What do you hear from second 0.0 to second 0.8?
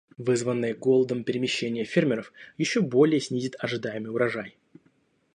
Вызванное